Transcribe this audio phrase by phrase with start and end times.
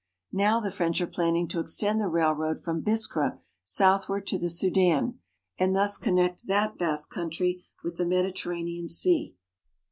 [0.33, 5.19] Now the French are planning to extend the railroad from Biskra southward to the Sudan,
[5.59, 9.35] and thus connect that vast coun try with the Mediterranean Sea.